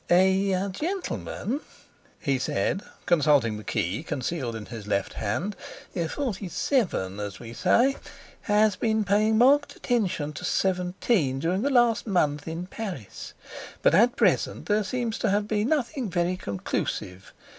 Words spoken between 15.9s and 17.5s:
very conclusive.